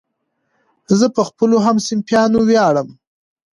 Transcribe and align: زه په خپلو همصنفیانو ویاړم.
زه 0.99 1.05
په 1.15 1.21
خپلو 1.29 1.55
همصنفیانو 1.65 2.39
ویاړم. 2.43 2.87